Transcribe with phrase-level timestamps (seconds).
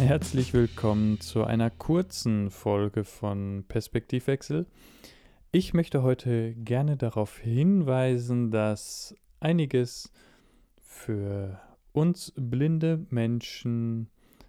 [0.00, 4.66] Herzlich willkommen zu einer kurzen Folge von Perspektivwechsel.
[5.52, 10.10] Ich möchte heute gerne darauf hinweisen, dass einiges
[10.80, 11.60] für
[11.92, 14.08] uns blinde Menschen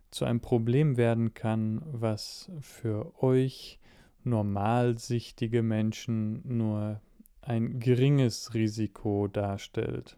[0.09, 3.77] zu einem Problem werden kann, was für euch
[4.23, 7.01] normalsichtige Menschen nur
[7.41, 10.17] ein geringes Risiko darstellt.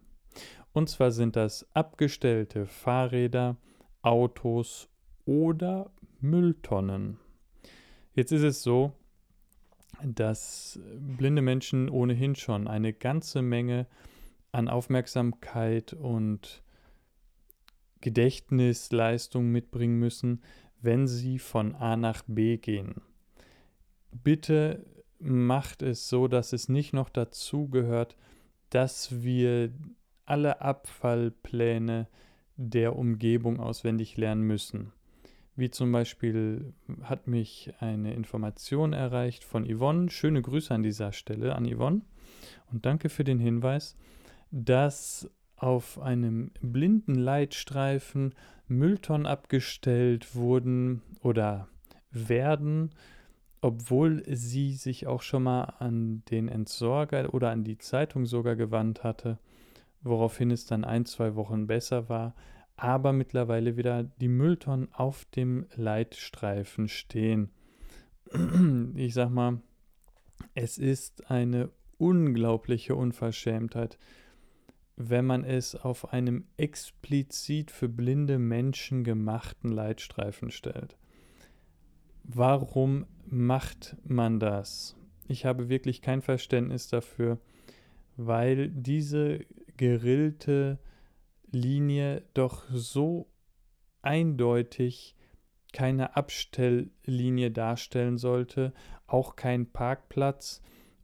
[0.73, 3.57] Und zwar sind das abgestellte Fahrräder,
[4.03, 4.89] Autos
[5.25, 7.17] oder Mülltonnen.
[8.13, 8.93] Jetzt ist es so,
[10.03, 13.87] dass blinde Menschen ohnehin schon eine ganze Menge
[14.51, 16.63] an Aufmerksamkeit und
[18.01, 20.41] Gedächtnisleistung mitbringen müssen,
[20.81, 23.01] wenn sie von A nach B gehen.
[24.11, 24.85] Bitte
[25.19, 28.17] macht es so, dass es nicht noch dazu gehört,
[28.69, 29.71] dass wir
[30.25, 32.07] alle Abfallpläne
[32.57, 34.91] der Umgebung auswendig lernen müssen.
[35.55, 36.73] Wie zum Beispiel
[37.03, 40.09] hat mich eine Information erreicht von Yvonne.
[40.09, 42.01] Schöne Grüße an dieser Stelle an Yvonne
[42.71, 43.95] und danke für den Hinweis,
[44.49, 48.33] dass auf einem blinden Leitstreifen
[48.67, 51.67] Mülltonnen abgestellt wurden oder
[52.11, 52.89] werden,
[53.61, 59.03] obwohl sie sich auch schon mal an den Entsorger oder an die Zeitung sogar gewandt
[59.03, 59.37] hatte,
[60.01, 62.33] woraufhin es dann ein, zwei Wochen besser war,
[62.75, 67.49] aber mittlerweile wieder die Mülltonnen auf dem Leitstreifen stehen.
[68.95, 69.61] Ich sag mal,
[70.55, 73.97] es ist eine unglaubliche Unverschämtheit,
[74.95, 80.97] wenn man es auf einem explizit für blinde Menschen gemachten Leitstreifen stellt.
[82.23, 84.95] Warum macht man das?
[85.27, 87.39] Ich habe wirklich kein Verständnis dafür,
[88.17, 89.45] weil diese
[89.77, 90.79] gerillte
[91.53, 93.31] Linie doch so
[94.01, 95.15] eindeutig
[95.71, 98.73] keine Abstelllinie darstellen sollte,
[99.07, 100.61] auch kein Parkplatz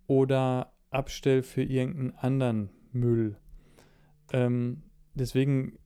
[0.08, 3.38] oder Abstell für irgendeinen anderen Müll.
[4.32, 4.84] Ähm,
[5.14, 5.80] deswegen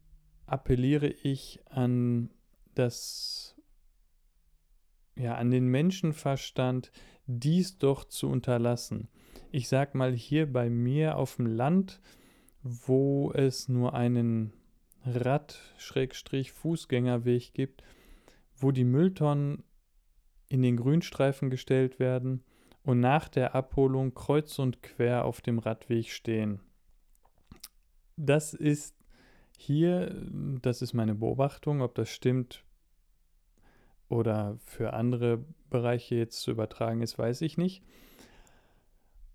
[0.45, 2.29] appelliere ich an
[2.75, 3.55] das,
[5.15, 6.91] ja, an den Menschenverstand,
[7.25, 9.09] dies doch zu unterlassen.
[9.51, 12.01] Ich sag mal hier bei mir auf dem Land,
[12.63, 14.53] wo es nur einen
[15.05, 17.83] Rad-Fußgängerweg gibt,
[18.55, 19.63] wo die Mülltonnen
[20.47, 22.43] in den Grünstreifen gestellt werden
[22.83, 26.61] und nach der Abholung kreuz und quer auf dem Radweg stehen.
[28.15, 28.95] Das ist
[29.57, 30.15] hier,
[30.61, 32.63] das ist meine Beobachtung, ob das stimmt
[34.09, 37.83] oder für andere Bereiche jetzt zu übertragen ist, weiß ich nicht.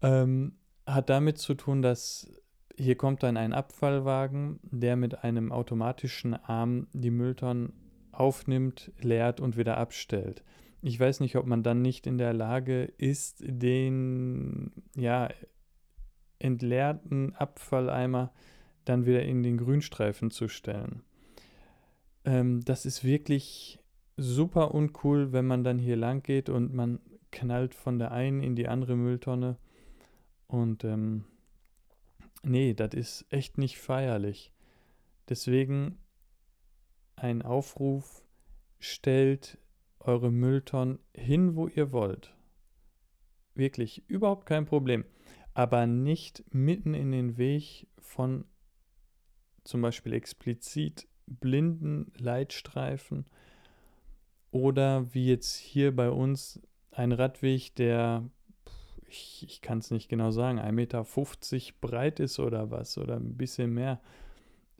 [0.02, 2.30] Ähm, hat damit zu tun, dass
[2.78, 7.72] hier kommt dann ein Abfallwagen, der mit einem automatischen Arm die Mülltonnen
[8.12, 10.44] aufnimmt, leert und wieder abstellt.
[10.80, 15.28] Ich weiß nicht, ob man dann nicht in der Lage ist, den ja,
[16.38, 18.32] entleerten Abfalleimer
[18.84, 21.02] dann wieder in den Grünstreifen zu stellen.
[22.24, 23.80] Ähm, das ist wirklich
[24.16, 27.00] super uncool, wenn man dann hier lang geht und man
[27.32, 29.56] knallt von der einen in die andere Mülltonne.
[30.46, 31.24] Und ähm,
[32.42, 34.52] Nee, das ist echt nicht feierlich.
[35.28, 35.98] Deswegen
[37.16, 38.24] ein Aufruf,
[38.78, 39.58] stellt
[40.00, 42.34] eure Mülltonnen hin, wo ihr wollt.
[43.54, 45.04] Wirklich, überhaupt kein Problem.
[45.54, 48.44] Aber nicht mitten in den Weg von
[49.64, 53.26] zum Beispiel explizit blinden Leitstreifen
[54.50, 56.60] oder wie jetzt hier bei uns
[56.90, 58.30] ein Radweg, der
[59.08, 61.04] ich, ich kann es nicht genau sagen, 1,50 Meter
[61.80, 64.00] breit ist oder was oder ein bisschen mehr,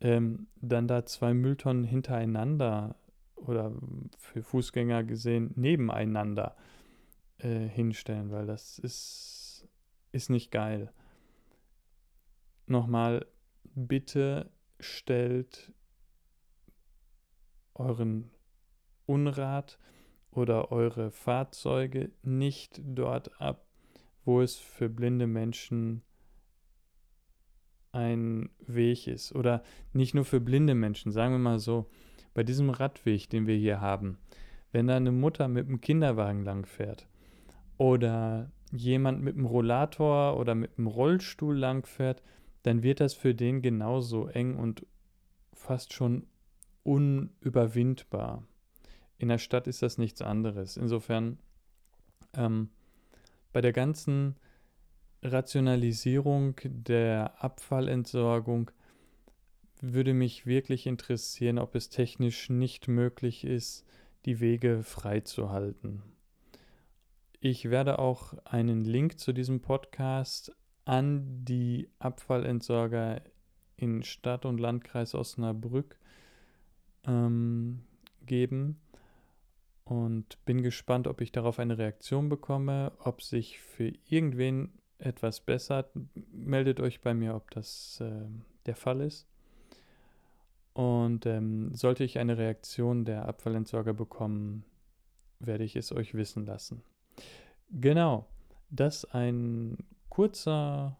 [0.01, 2.97] ähm, dann da zwei Mülltonnen hintereinander
[3.35, 3.73] oder
[4.19, 6.57] für Fußgänger gesehen nebeneinander
[7.39, 9.67] äh, hinstellen, weil das ist,
[10.13, 10.93] ist nicht geil.
[12.67, 13.27] Nochmal,
[13.75, 14.51] bitte
[14.81, 15.73] stellt
[17.75, 18.31] euren
[19.07, 19.79] Unrat
[20.31, 23.68] oder eure Fahrzeuge nicht dort ab,
[24.29, 26.03] wo es für blinde Menschen
[27.93, 29.35] ein Weg ist.
[29.35, 29.63] Oder
[29.95, 31.89] nicht nur für blinde Menschen, sagen wir mal so,
[32.35, 34.19] bei diesem Radweg, den wir hier haben,
[34.71, 37.09] wenn da eine Mutter mit einem Kinderwagen langfährt
[37.79, 42.23] oder jemand mit einem Rollator oder mit einem Rollstuhl langfährt,
[42.65, 44.85] dann wird das für den genauso eng und
[45.55, 46.27] fast schon
[46.83, 48.47] unüberwindbar.
[49.17, 50.77] In der Stadt ist das nichts anderes.
[50.77, 51.39] Insofern
[52.35, 52.69] ähm,
[53.59, 54.37] bei der ganzen
[55.21, 58.71] Rationalisierung der Abfallentsorgung
[59.81, 63.85] würde mich wirklich interessieren, ob es technisch nicht möglich ist,
[64.27, 66.05] die Wege freizuhalten.
[67.41, 70.53] Ich werde auch einen Link zu diesem Podcast
[70.85, 73.23] an die Abfallentsorger
[73.75, 75.99] in Stadt und Landkreis Osnabrück
[77.05, 77.81] ähm,
[78.25, 78.79] geben
[79.89, 85.91] und bin gespannt, ob ich darauf eine Reaktion bekomme, ob sich für irgendwen etwas bessert.
[86.31, 88.27] Meldet euch bei mir, ob das äh,
[88.67, 89.27] der Fall ist.
[90.75, 94.65] Und ähm, sollte ich eine Reaktion der Abfallentsorger bekommen,
[95.39, 96.83] werde ich es euch wissen lassen.
[97.71, 98.29] Genau,
[98.69, 99.79] das ein
[100.11, 100.99] kurzer,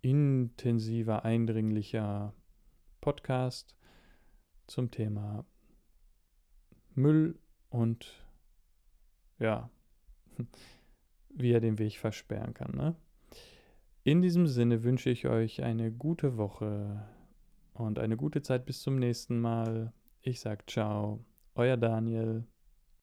[0.00, 2.34] intensiver, eindringlicher
[3.00, 3.76] Podcast
[4.66, 5.46] zum Thema
[6.94, 7.38] Müll
[7.76, 8.24] und
[9.38, 9.70] ja,
[11.30, 12.72] wie er den Weg versperren kann.
[12.74, 12.96] Ne?
[14.02, 17.06] In diesem Sinne wünsche ich euch eine gute Woche
[17.74, 19.92] und eine gute Zeit bis zum nächsten Mal.
[20.22, 21.24] Ich sage ciao,
[21.54, 22.46] euer Daniel.